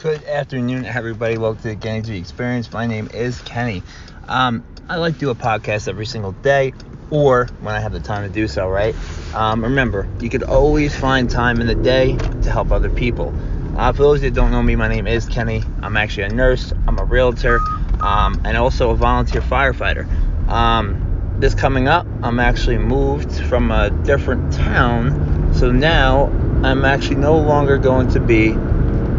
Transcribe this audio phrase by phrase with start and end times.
[0.00, 1.38] Good afternoon, everybody.
[1.38, 2.72] Welcome to the the Experience.
[2.72, 3.82] My name is Kenny.
[4.28, 6.72] Um, I like to do a podcast every single day
[7.10, 8.94] or when I have the time to do so, right?
[9.34, 13.34] Um, remember, you could always find time in the day to help other people.
[13.76, 15.64] Uh, for those that don't know me, my name is Kenny.
[15.82, 17.58] I'm actually a nurse, I'm a realtor,
[18.00, 20.06] um, and also a volunteer firefighter.
[20.48, 26.26] Um, this coming up, I'm actually moved from a different town, so now
[26.62, 28.54] I'm actually no longer going to be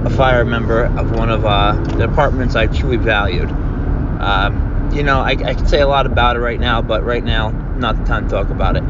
[0.05, 3.50] a fire member of one of uh, the departments I truly valued.
[3.50, 7.23] Um, you know, I, I can say a lot about it right now, but right
[7.23, 8.83] now, not the time to talk about it.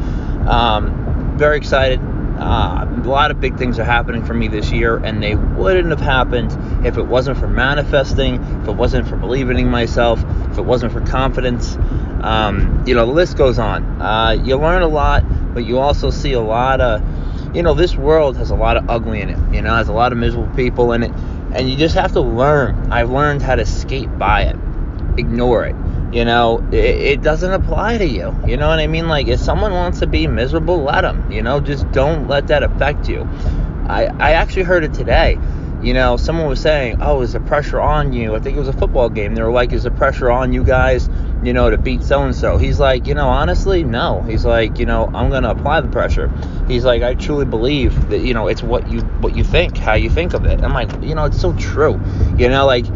[0.46, 2.00] Um, very excited.
[2.38, 5.90] Uh, a lot of big things are happening for me this year, and they wouldn't
[5.90, 10.58] have happened if it wasn't for manifesting, if it wasn't for believing in myself, if
[10.58, 11.76] it wasn't for confidence.
[12.22, 14.00] Um, you know, the list goes on.
[14.00, 17.02] Uh, you learn a lot, but you also see a lot of
[17.54, 19.92] you know, this world has a lot of ugly in it, you know, has a
[19.92, 21.12] lot of miserable people in it,
[21.52, 22.92] and you just have to learn.
[22.92, 24.56] I've learned how to skate by it,
[25.18, 25.76] ignore it.
[26.12, 28.34] You know, it, it doesn't apply to you.
[28.46, 29.08] You know what I mean?
[29.08, 31.30] Like, if someone wants to be miserable, let them.
[31.30, 33.28] You know, just don't let that affect you.
[33.86, 35.38] I, I actually heard it today.
[35.82, 38.34] You know, someone was saying, oh, is the pressure on you?
[38.34, 39.34] I think it was a football game.
[39.34, 41.08] They were like, is the pressure on you guys?
[41.42, 42.58] You know, to beat so and so.
[42.58, 44.22] He's like, you know, honestly, no.
[44.22, 46.30] He's like, you know, I'm gonna apply the pressure.
[46.68, 49.94] He's like, I truly believe that, you know, it's what you what you think, how
[49.94, 50.62] you think of it.
[50.62, 52.00] I'm like, you know, it's so true.
[52.36, 52.86] You know, like,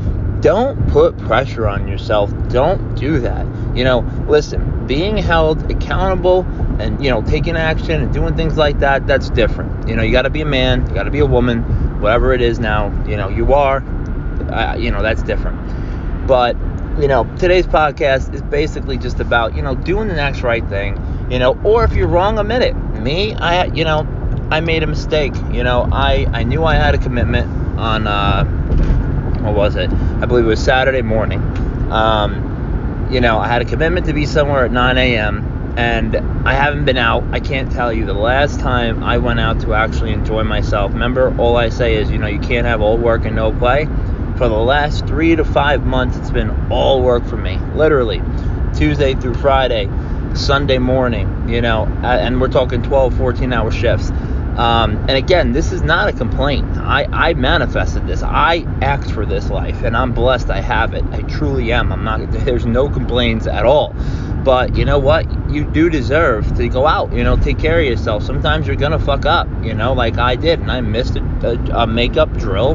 [0.41, 2.31] don't put pressure on yourself.
[2.49, 3.47] Don't do that.
[3.75, 6.47] You know, listen, being held accountable
[6.79, 9.89] and you know, taking action and doing things like that, that's different.
[9.89, 11.63] You know, you got to be a man, you got to be a woman,
[12.01, 12.93] whatever it is now.
[13.07, 13.83] You know, you are.
[14.51, 15.57] Uh, you know, that's different.
[16.27, 16.57] But
[16.99, 20.97] you know, today's podcast is basically just about, you know, doing the next right thing,
[21.29, 22.75] you know, or if you're wrong, admit it.
[22.75, 24.07] Me, I, you know,
[24.51, 25.35] I made a mistake.
[25.51, 28.45] You know, I, I knew I had a commitment on, uh,
[29.43, 29.91] what was it?
[29.91, 31.41] I believe it was Saturday morning.
[31.91, 35.75] Um, you know, I had a commitment to be somewhere at 9 a.m.
[35.77, 36.17] and
[36.47, 37.25] I haven't been out.
[37.33, 40.93] I can't tell you the last time I went out to actually enjoy myself.
[40.93, 43.89] Remember, all I say is, you know, you can't have all work and no play
[44.37, 47.57] for the last three to five months, it's been all work for me.
[47.75, 48.21] Literally,
[48.75, 49.89] Tuesday through Friday,
[50.35, 54.11] Sunday morning, you know, and we're talking 12, 14 hour shifts.
[54.57, 56.77] Um, and again, this is not a complaint.
[56.77, 58.23] I, I manifested this.
[58.23, 61.05] I act for this life, and I'm blessed I have it.
[61.11, 61.93] I truly am.
[61.93, 63.95] I'm not, there's no complaints at all.
[64.45, 65.27] But you know what?
[65.51, 68.23] You do deserve to go out, you know, take care of yourself.
[68.23, 71.23] Sometimes you're going to fuck up, you know, like I did, and I missed a,
[71.43, 72.75] a, a makeup drill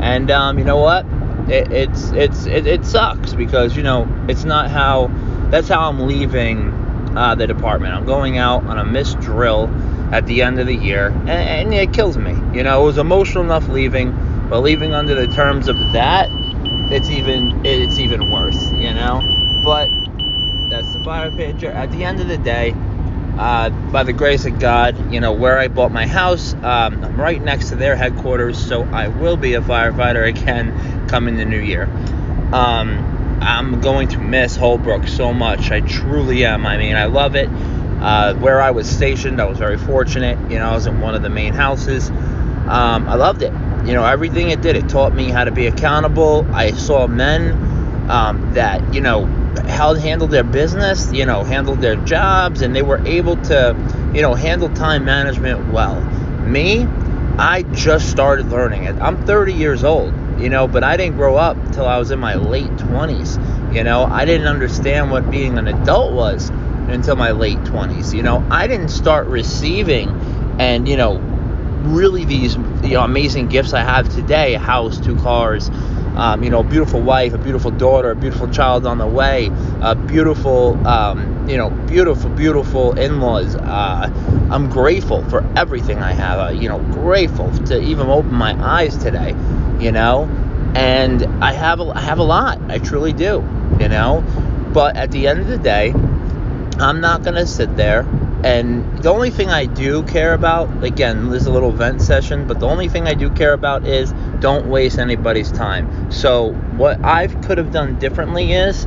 [0.00, 1.06] and um, you know what?
[1.48, 5.10] It, it's it's it, it, sucks because you know it's not how.
[5.50, 6.68] That's how I'm leaving
[7.16, 7.94] uh, the department.
[7.94, 9.66] I'm going out on a missed drill
[10.12, 12.32] at the end of the year, and, and it kills me.
[12.54, 14.12] You know, it was emotional enough leaving,
[14.50, 16.30] but leaving under the terms of that,
[16.92, 18.70] it's even it's even worse.
[18.72, 19.22] You know,
[19.64, 19.90] but
[20.68, 21.70] that's the fire picture.
[21.70, 22.74] At the end of the day,
[23.38, 27.16] uh, by the grace of God, you know, where I bought my house, um, I'm
[27.18, 31.60] right next to their headquarters, so I will be a firefighter again coming the new
[31.60, 31.84] year.
[32.52, 35.70] Um, I'm going to miss Holbrook so much.
[35.70, 36.66] I truly am.
[36.66, 37.48] I mean, I love it.
[37.48, 40.38] Uh, where I was stationed, I was very fortunate.
[40.50, 42.10] You know, I was in one of the main houses.
[42.10, 43.52] Um, I loved it.
[43.86, 46.46] You know, everything it did, it taught me how to be accountable.
[46.52, 47.77] I saw men
[48.08, 49.26] um, that, you know,
[49.66, 53.76] held handled their business, you know, handled their jobs, and they were able to,
[54.14, 56.00] you know, handle time management well.
[56.40, 56.86] Me,
[57.38, 58.96] I just started learning it.
[58.96, 62.18] I'm 30 years old, you know, but I didn't grow up till I was in
[62.18, 63.74] my late 20s.
[63.74, 66.48] You know, I didn't understand what being an adult was
[66.88, 68.14] until my late 20s.
[68.14, 70.08] You know, I didn't start receiving
[70.58, 71.18] and, you know,
[71.84, 75.70] really these you know, amazing gifts I have today house, two cars,
[76.18, 79.50] um, you know, beautiful wife, a beautiful daughter, a beautiful child on the way,
[79.80, 83.54] a beautiful, um, you know, beautiful, beautiful in-laws.
[83.54, 84.10] Uh,
[84.50, 86.38] I'm grateful for everything I have.
[86.38, 89.34] Uh, you know, grateful to even open my eyes today.
[89.78, 90.24] You know,
[90.74, 92.60] and I have a, I have a lot.
[92.68, 93.46] I truly do.
[93.80, 94.24] You know,
[94.72, 95.92] but at the end of the day,
[96.80, 98.02] I'm not gonna sit there
[98.44, 102.46] And the only thing I do care about, again, this is a little vent session,
[102.46, 106.12] but the only thing I do care about is don't waste anybody's time.
[106.12, 108.86] So what I could have done differently is,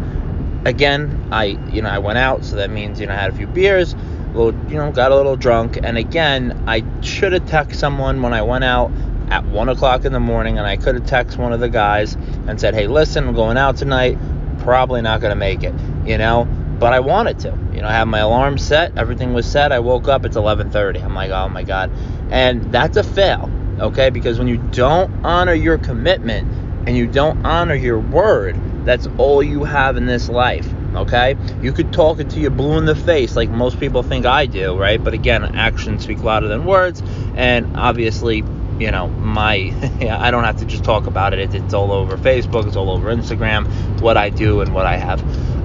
[0.63, 3.35] again, I you know I went out, so that means you know I had a
[3.35, 7.43] few beers, a little you know got a little drunk, and again I should have
[7.43, 8.91] texted someone when I went out
[9.29, 12.15] at one o'clock in the morning, and I could have texted one of the guys
[12.47, 14.17] and said, hey, listen, I'm going out tonight,
[14.59, 15.73] probably not gonna make it,
[16.05, 16.47] you know
[16.81, 17.55] but I wanted to.
[17.75, 19.71] You know, I had my alarm set, everything was set.
[19.71, 21.03] I woke up, it's 11:30.
[21.03, 21.91] I'm like, "Oh my god."
[22.31, 24.09] And that's a fail, okay?
[24.09, 26.51] Because when you don't honor your commitment
[26.87, 31.35] and you don't honor your word, that's all you have in this life, okay?
[31.61, 34.47] You could talk it to you blue in the face like most people think I
[34.47, 35.01] do, right?
[35.01, 37.03] But again, actions speak louder than words,
[37.35, 38.43] and obviously
[38.79, 39.71] you know my
[40.09, 42.89] i don't have to just talk about it it's, it's, all over facebook it's all
[42.89, 43.67] over instagram
[44.01, 45.21] what i do and what i have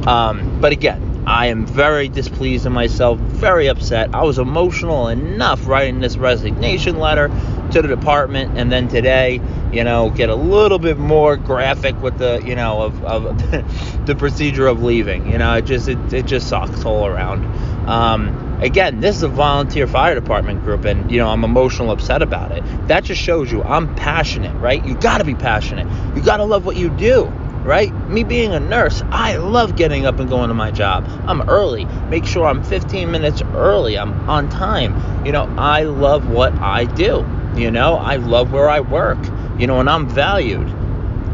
[0.07, 5.67] um, but again i am very displeased in myself very upset i was emotional enough
[5.67, 7.29] writing this resignation letter
[7.71, 9.41] to the department and then today
[9.73, 13.51] you know get a little bit more graphic with the you know of, of
[14.07, 17.45] the procedure of leaving you know it just it, it just sucks all around
[17.87, 22.23] um, again, this is a volunteer fire department group, and you know I'm emotional, upset
[22.23, 22.65] about it.
[22.89, 24.85] That just shows you I'm passionate, right?
[24.85, 25.87] You got to be passionate.
[26.17, 27.33] You got to love what you do,
[27.65, 27.93] right?
[28.09, 31.07] Me being a nurse, I love getting up and going to my job.
[31.27, 31.85] I'm early.
[32.09, 33.99] Make sure I'm 15 minutes early.
[33.99, 35.25] I'm on time.
[35.27, 37.27] You know, I love what I do.
[37.57, 39.19] You know, I love where I work.
[39.59, 40.69] You know, and I'm valued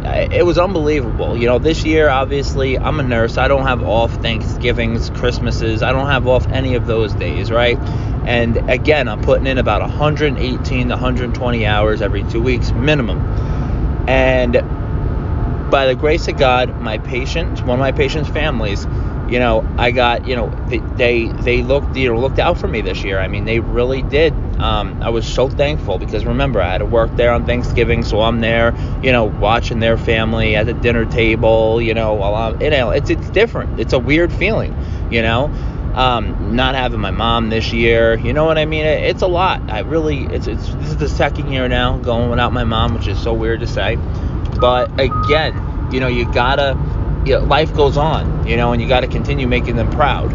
[0.05, 1.37] it was unbelievable.
[1.37, 3.39] You know, this year, obviously, I'm a nurse.
[3.39, 5.83] I don't have off Thanksgivings, Christmases.
[5.83, 7.79] I don't have off any of those days, right?
[8.27, 13.19] And again, I'm putting in about 118 to 120 hours every two weeks minimum.
[14.09, 14.57] And
[15.73, 18.87] by the grace of God, my patients, one of my patients' families,
[19.29, 22.83] you know, I got, you know, they they, looked, you know, looked out for me
[22.83, 23.19] this year.
[23.19, 24.33] I mean, they really did
[24.63, 28.21] um, I was so thankful because remember I had to work there on Thanksgiving, so
[28.23, 28.73] I'm there,
[29.03, 32.91] you know, watching their family at the dinner table, you know, while I'm, you know,
[32.91, 33.81] it's it's different.
[33.81, 34.77] It's a weird feeling,
[35.11, 35.53] you know.
[35.95, 38.87] Um, not having my mom this year, you know what I mean?
[38.87, 39.61] It, it's a lot.
[39.71, 43.09] I really, it's it's this is the second year now going without my mom, which
[43.09, 43.99] is so weird to say.
[44.63, 46.79] But again, you know, you gotta,
[47.27, 50.31] you know, life goes on, you know, and you gotta continue making them proud,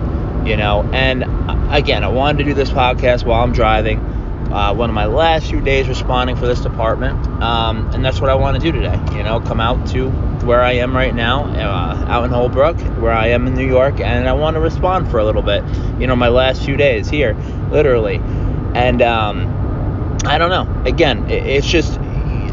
[0.46, 0.84] you know.
[0.92, 4.00] And uh, again, I wanted to do this podcast while I'm driving
[4.52, 8.30] uh, one of my last few days responding for this department, um, and that's what
[8.30, 9.00] I want to do today.
[9.16, 10.10] You know, come out to
[10.46, 14.02] where I am right now, uh, out in Holbrook, where I am in New York,
[14.02, 15.64] and I want to respond for a little bit.
[16.02, 17.34] You know, my last few days here,
[17.72, 18.18] literally,
[18.76, 20.84] and um, I don't know.
[20.86, 21.98] Again, it's just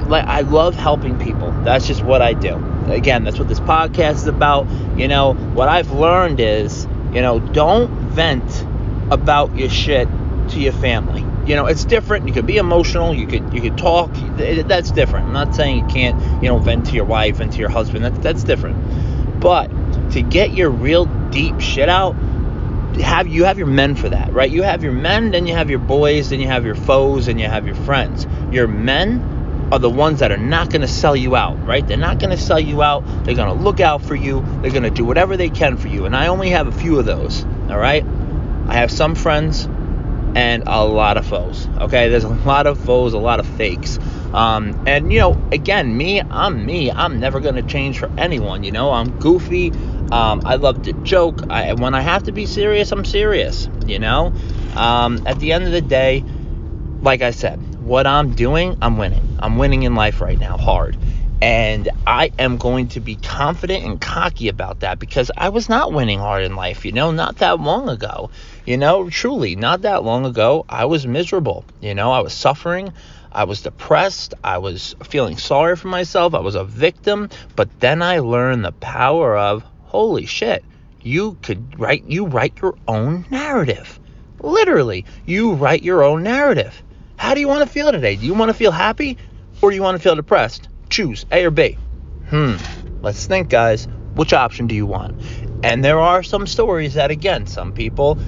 [0.08, 1.50] like I love helping people.
[1.62, 2.56] That's just what I do.
[2.88, 4.68] Again, that's what this podcast is about.
[4.98, 8.66] You know, what I've learned is, you know, don't vent
[9.10, 10.08] about your shit
[10.50, 11.24] to your family.
[11.46, 12.26] You know it's different.
[12.26, 13.14] You could be emotional.
[13.14, 14.10] You could you could talk.
[14.36, 15.26] That's different.
[15.26, 18.04] I'm not saying you can't you know vent to your wife and to your husband.
[18.04, 19.40] That, that's different.
[19.40, 19.68] But
[20.12, 22.14] to get your real deep shit out
[23.00, 24.50] have you have your men for that right?
[24.50, 27.38] You have your men then you have your boys then you have your foes and
[27.38, 28.26] you have your friends.
[28.50, 29.33] Your men
[29.72, 31.86] are the ones that are not going to sell you out, right?
[31.86, 33.04] They're not going to sell you out.
[33.24, 34.44] They're going to look out for you.
[34.60, 36.06] They're going to do whatever they can for you.
[36.06, 38.04] And I only have a few of those, all right?
[38.66, 39.68] I have some friends
[40.34, 41.68] and a lot of foes.
[41.78, 43.98] Okay, there's a lot of foes, a lot of fakes.
[44.32, 46.90] Um, and you know, again, me, I'm me.
[46.90, 48.64] I'm never gonna change for anyone.
[48.64, 49.70] You know, I'm goofy.
[50.10, 51.50] Um, I love to joke.
[51.50, 53.68] I, when I have to be serious, I'm serious.
[53.86, 54.32] You know,
[54.74, 56.24] um, at the end of the day,
[57.00, 59.36] like I said, what I'm doing, I'm winning.
[59.40, 60.96] I'm winning in life right now, hard.
[61.42, 65.92] And I am going to be confident and cocky about that because I was not
[65.92, 68.30] winning hard in life, you know, not that long ago.
[68.64, 71.64] You know, truly, not that long ago, I was miserable.
[71.82, 72.92] You know, I was suffering.
[73.30, 74.32] I was depressed.
[74.42, 76.34] I was feeling sorry for myself.
[76.34, 77.28] I was a victim.
[77.56, 79.64] But then I learned the power of
[79.94, 80.64] holy shit,
[81.02, 84.00] you could write you write your own narrative.
[84.40, 86.82] Literally, you write your own narrative.
[87.24, 88.16] How do you want to feel today?
[88.16, 89.16] Do you want to feel happy
[89.62, 90.68] or do you want to feel depressed?
[90.90, 91.78] Choose A or B.
[92.28, 92.56] Hmm.
[93.00, 93.88] Let's think, guys.
[94.14, 95.22] Which option do you want?
[95.62, 98.18] And there are some stories that, again, some people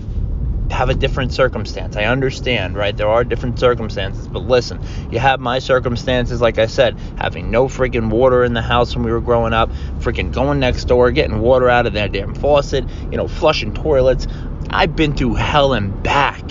[0.70, 1.94] have a different circumstance.
[1.94, 2.96] I understand, right?
[2.96, 7.66] There are different circumstances, but listen, you have my circumstances, like I said, having no
[7.66, 11.40] freaking water in the house when we were growing up, freaking going next door, getting
[11.40, 14.26] water out of that damn faucet, you know, flushing toilets.
[14.70, 16.42] I've been through hell and back,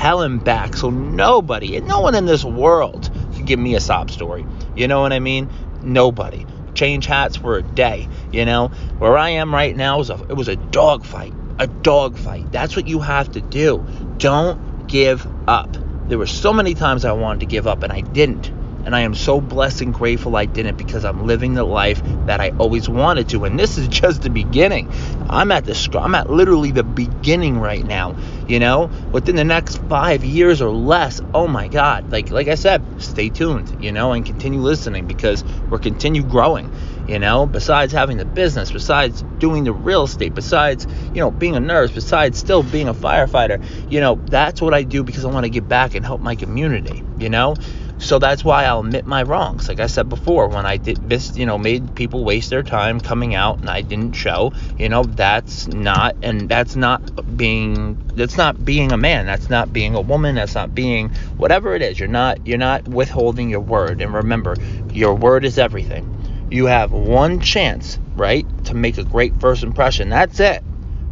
[0.00, 0.76] hell and back.
[0.76, 4.46] So nobody, and no one in this world can give me a sob story.
[4.74, 5.50] You know what I mean?
[5.82, 6.46] Nobody.
[6.74, 8.68] Change hats for a day, you know.
[8.98, 12.50] Where I am right now is a, it was a dogfight a dogfight.
[12.50, 13.86] That's what you have to do.
[14.16, 15.76] Don't give up.
[16.08, 18.50] There were so many times I wanted to give up and I didn't.
[18.84, 22.40] And I am so blessed and grateful I didn't because I'm living the life that
[22.40, 23.44] I always wanted to.
[23.44, 24.90] And this is just the beginning.
[25.28, 28.16] I'm at the I'm at literally the beginning right now.
[28.48, 31.20] You know, within the next five years or less.
[31.34, 32.10] Oh my God!
[32.10, 33.82] Like like I said, stay tuned.
[33.82, 36.72] You know, and continue listening because we're continue growing.
[37.06, 41.56] You know, besides having the business, besides doing the real estate, besides you know being
[41.56, 43.62] a nurse, besides still being a firefighter.
[43.90, 46.34] You know, that's what I do because I want to give back and help my
[46.34, 47.02] community.
[47.18, 47.56] You know.
[48.00, 49.68] So that's why I'll admit my wrongs.
[49.68, 52.98] Like I said before, when I did this, you know, made people waste their time
[52.98, 58.38] coming out and I didn't show, you know, that's not and that's not being that's
[58.38, 59.26] not being a man.
[59.26, 60.34] That's not being a woman.
[60.34, 62.00] That's not being whatever it is.
[62.00, 64.00] You're not you're not withholding your word.
[64.00, 64.56] And remember,
[64.92, 66.48] your word is everything.
[66.50, 70.08] You have one chance, right, to make a great first impression.
[70.08, 70.64] That's it.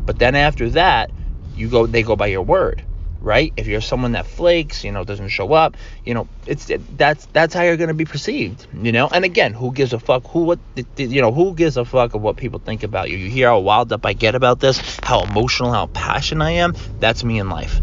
[0.07, 1.11] But then after that,
[1.55, 2.83] you go they go by your word
[3.21, 3.53] right?
[3.57, 7.27] If you're someone that flakes, you know, doesn't show up, you know, it's it, that's
[7.27, 9.09] that's how you're gonna be perceived, you know.
[9.09, 10.27] And again, who gives a fuck?
[10.29, 10.59] Who what
[10.97, 11.33] you know?
[11.33, 13.17] Who gives a fuck of what people think about you?
[13.17, 16.75] You hear how wild up I get about this, how emotional, how passionate I am.
[17.01, 17.81] That's me in life.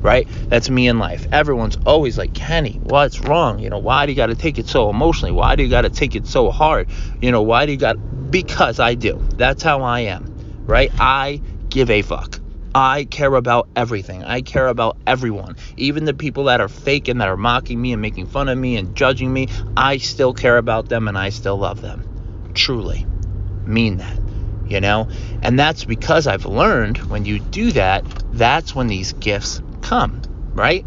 [0.00, 0.26] Right?
[0.48, 1.26] That's me in life.
[1.30, 3.58] Everyone's always like, Kenny, what's wrong?
[3.58, 5.30] You know, why do you got to take it so emotionally?
[5.30, 6.88] Why do you got to take it so hard?
[7.20, 8.30] You know, why do you got?
[8.30, 9.22] Because I do.
[9.36, 10.64] That's how I am.
[10.64, 10.90] Right?
[10.98, 12.39] I give a fuck.
[12.74, 14.22] I care about everything.
[14.22, 15.56] I care about everyone.
[15.76, 18.56] Even the people that are fake and that are mocking me and making fun of
[18.56, 22.52] me and judging me, I still care about them and I still love them.
[22.54, 23.06] Truly.
[23.66, 24.18] Mean that.
[24.66, 25.08] You know?
[25.42, 30.22] And that's because I've learned when you do that, that's when these gifts come,
[30.52, 30.86] right?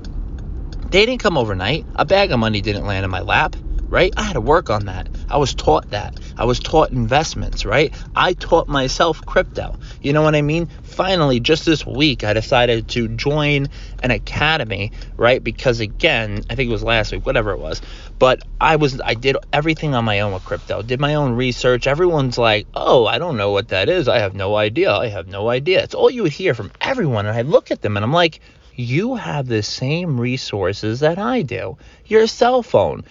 [0.90, 1.86] They didn't come overnight.
[1.96, 3.58] A bag of money didn't land in my lap
[3.94, 4.12] right?
[4.18, 5.08] I had to work on that.
[5.30, 6.20] I was taught that.
[6.36, 7.94] I was taught investments, right?
[8.16, 9.78] I taught myself crypto.
[10.02, 10.68] You know what I mean?
[10.93, 13.67] Finally, just this week, I decided to join
[14.01, 15.43] an academy, right?
[15.43, 17.81] Because again, I think it was last week, whatever it was.
[18.19, 21.88] But I was, I did everything on my own with crypto, did my own research.
[21.88, 24.07] Everyone's like, oh, I don't know what that is.
[24.07, 24.93] I have no idea.
[24.93, 25.83] I have no idea.
[25.83, 27.25] It's all you would hear from everyone.
[27.25, 28.39] And I look at them and I'm like,
[28.75, 31.77] you have the same resources that I do.
[32.05, 33.03] Your cell phone,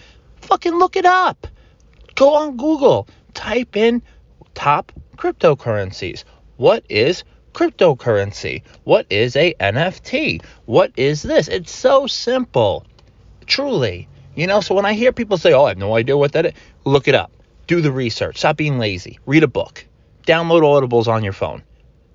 [0.43, 1.47] Fucking look it up.
[2.15, 4.03] Go on Google, type in
[4.53, 6.25] top cryptocurrencies.
[6.57, 7.23] What is
[7.53, 8.63] cryptocurrency?
[8.83, 10.43] What is a NFT?
[10.65, 11.47] What is this?
[11.47, 12.85] It's so simple.
[13.45, 14.07] Truly.
[14.35, 16.47] You know, so when I hear people say, oh, I have no idea what that
[16.47, 16.53] is,
[16.85, 17.31] look it up.
[17.67, 18.39] Do the research.
[18.39, 19.19] Stop being lazy.
[19.25, 19.85] Read a book.
[20.25, 21.63] Download audibles on your phone.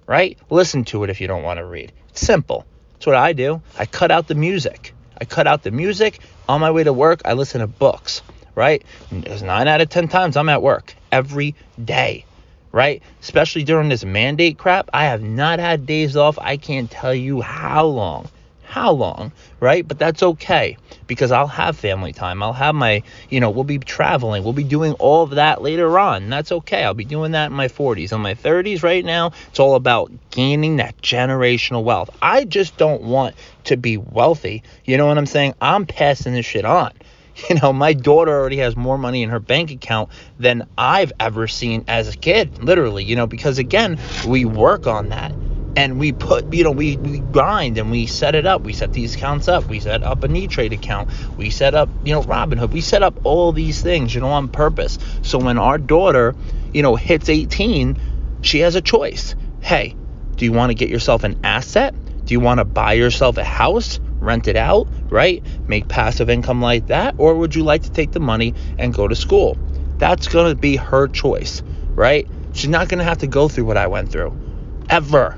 [0.07, 0.39] Right?
[0.51, 1.93] Listen to it if you don't want to read.
[2.09, 2.67] It's simple.
[2.95, 3.63] That's what I do.
[3.79, 4.95] I cut out the music.
[5.21, 6.21] I cut out the music.
[6.49, 8.23] On my way to work, I listen to books,
[8.55, 8.83] right?
[9.11, 11.55] Nine out of 10 times I'm at work every
[11.85, 12.25] day,
[12.73, 13.03] right?
[13.21, 14.91] Especially during this mandate crap.
[14.93, 16.39] I have not had days off.
[16.41, 18.29] I can't tell you how long
[18.69, 19.87] how long, right?
[19.89, 22.43] But that's okay because I'll have family time.
[22.43, 24.45] I'll have my, you know, we'll be traveling.
[24.45, 26.29] We'll be doing all of that later on.
[26.29, 26.85] That's okay.
[26.85, 28.13] I'll be doing that in my 40s.
[28.13, 32.11] In my 30s right now, it's all about gaining that generational wealth.
[32.21, 34.63] I just don't want to be wealthy.
[34.85, 35.55] You know what I'm saying?
[35.63, 36.93] I'm passing this shit on.
[37.49, 41.47] You know, my daughter already has more money in her bank account than I've ever
[41.47, 45.33] seen as a kid, literally, you know, because again, we work on that.
[45.77, 48.63] And we put you know we, we grind and we set it up.
[48.63, 49.69] We set these accounts up.
[49.69, 51.09] We set up an e-trade account.
[51.37, 52.73] We set up you know robinhood.
[52.73, 54.99] We set up all these things you know on purpose.
[55.23, 56.35] So when our daughter
[56.73, 57.97] you know hits 18
[58.41, 59.37] she has a choice.
[59.61, 59.95] Hey
[60.37, 61.95] do you want to get yourself an asset?
[62.25, 66.61] Do you want to buy yourself a house rent it out right make passive income
[66.61, 69.59] like that or would you like to take the money and go to school
[69.99, 71.63] that's going to be her choice
[71.97, 74.35] right she's not going to have to go through what i went through
[74.91, 75.37] ever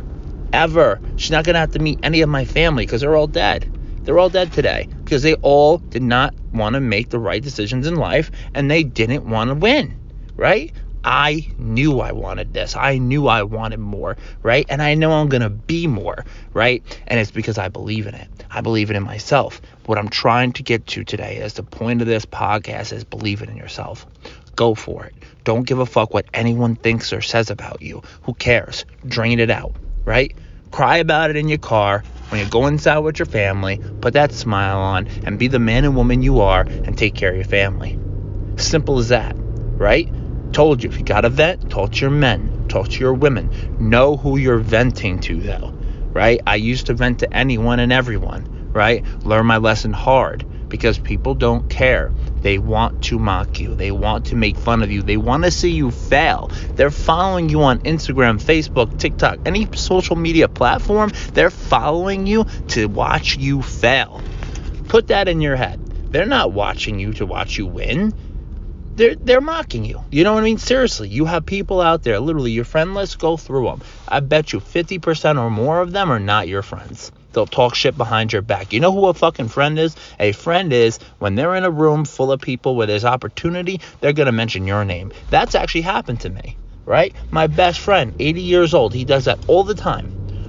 [0.52, 1.00] ever.
[1.16, 3.68] She's not going to have to meet any of my family because they're all dead.
[4.04, 7.86] They're all dead today because they all did not want to make the right decisions
[7.86, 9.94] in life and they didn't want to win,
[10.36, 10.72] right?
[11.04, 12.76] I knew I wanted this.
[12.76, 14.66] I knew I wanted more, right?
[14.68, 16.82] And I know I'm going to be more, right?
[17.06, 18.28] And it's because I believe in it.
[18.50, 19.60] I believe it in myself.
[19.86, 23.42] What I'm trying to get to today is the point of this podcast is believe
[23.42, 24.06] it in yourself.
[24.56, 25.14] Go for it.
[25.44, 28.02] Don't give a fuck what anyone thinks or says about you.
[28.22, 28.84] Who cares?
[29.06, 30.34] Drain it out right?
[30.70, 34.32] Cry about it in your car when you go inside with your family, put that
[34.32, 37.44] smile on, and be the man and woman you are and take care of your
[37.44, 37.98] family.
[38.56, 39.36] Simple as that,
[39.78, 40.08] right?
[40.52, 43.50] Told you, if you got a vent, talk to your men, talk to your women.
[43.78, 45.72] Know who you're venting to, though,
[46.12, 46.40] right?
[46.46, 49.04] I used to vent to anyone and everyone, right?
[49.24, 52.12] Learn my lesson hard because people don't care.
[52.40, 53.74] They want to mock you.
[53.74, 55.02] They want to make fun of you.
[55.02, 56.50] They want to see you fail.
[56.74, 61.12] They're following you on Instagram, Facebook, TikTok, any social media platform.
[61.34, 64.20] They're following you to watch you fail.
[64.88, 65.78] Put that in your head.
[66.10, 68.12] They're not watching you to watch you win.
[68.96, 70.02] They're, they're mocking you.
[70.10, 70.58] You know what I mean?
[70.58, 73.82] Seriously, you have people out there, literally, your friend list, go through them.
[74.08, 77.12] I bet you 50% or more of them are not your friends.
[77.32, 78.72] They'll talk shit behind your back.
[78.72, 79.94] You know who a fucking friend is?
[80.18, 84.12] A friend is when they're in a room full of people where there's opportunity, they're
[84.12, 85.12] going to mention your name.
[85.30, 87.14] That's actually happened to me, right?
[87.30, 90.06] My best friend, 80 years old, he does that all the time.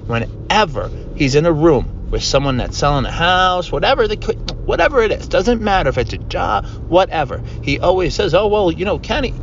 [0.07, 4.17] Whenever he's in a room with someone that's selling a house, whatever the
[4.65, 7.41] whatever it is, doesn't matter if it's a job, whatever.
[7.62, 9.34] He always says, "Oh well, you know, Kenny."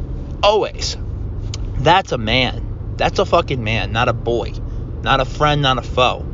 [0.43, 0.97] Always.
[1.79, 2.95] That's a man.
[2.97, 4.53] That's a fucking man, not a boy,
[5.03, 6.25] not a friend, not a foe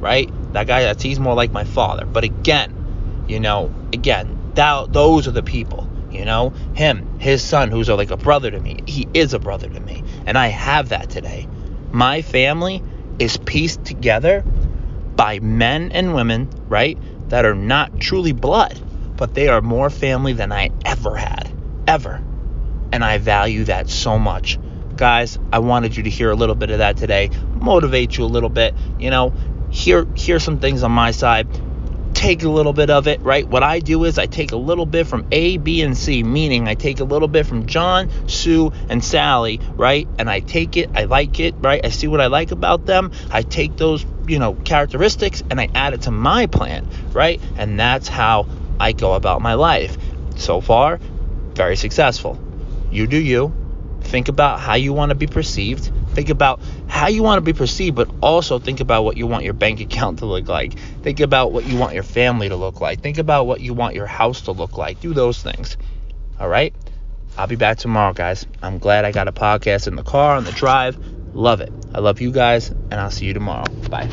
[0.00, 0.30] right?
[0.52, 2.06] That guy that's he's more like my father.
[2.06, 5.88] But again, you know, again, that, those are the people.
[6.10, 8.80] You know, him, his son, who's like a brother to me.
[8.86, 11.46] He is a brother to me, and I have that today.
[11.92, 12.82] My family
[13.20, 14.42] is pieced together
[15.14, 16.98] by men and women, right,
[17.30, 18.78] that are not truly blood,
[19.16, 21.50] but they are more family than I ever had,
[21.86, 22.22] ever.
[22.92, 24.58] And I value that so much.
[24.96, 28.26] Guys, I wanted you to hear a little bit of that today, motivate you a
[28.26, 28.74] little bit.
[28.98, 29.32] You know,
[29.70, 31.46] here here's some things on my side
[32.12, 34.84] take a little bit of it right what i do is i take a little
[34.84, 38.72] bit from a b and c meaning i take a little bit from john sue
[38.90, 42.26] and sally right and i take it i like it right i see what i
[42.26, 46.46] like about them i take those you know characteristics and i add it to my
[46.46, 48.46] plan right and that's how
[48.78, 49.96] i go about my life
[50.36, 50.98] so far
[51.54, 52.38] very successful
[52.90, 53.52] you do you
[54.02, 57.52] think about how you want to be perceived Think about how you want to be
[57.52, 60.78] perceived, but also think about what you want your bank account to look like.
[61.02, 63.00] Think about what you want your family to look like.
[63.00, 65.00] Think about what you want your house to look like.
[65.00, 65.76] Do those things.
[66.38, 66.74] All right?
[67.38, 68.44] I'll be back tomorrow, guys.
[68.60, 70.98] I'm glad I got a podcast in the car, on the drive.
[71.32, 71.72] Love it.
[71.94, 73.64] I love you guys, and I'll see you tomorrow.
[73.88, 74.08] Bye.